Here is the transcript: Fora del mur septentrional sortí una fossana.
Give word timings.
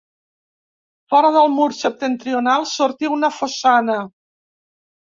Fora 1.13 1.31
del 1.35 1.53
mur 1.59 1.67
septentrional 1.81 2.67
sortí 2.73 3.13
una 3.21 3.31
fossana. 3.43 4.05